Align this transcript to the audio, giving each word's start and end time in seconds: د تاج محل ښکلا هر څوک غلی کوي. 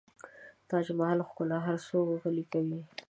د 0.59 0.61
تاج 0.69 0.87
محل 0.99 1.19
ښکلا 1.27 1.57
هر 1.67 1.77
څوک 1.87 2.05
غلی 2.21 2.45
کوي. 2.53 2.79